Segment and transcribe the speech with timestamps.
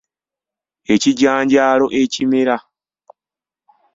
[0.93, 2.57] Ekijanjaalo ekimera.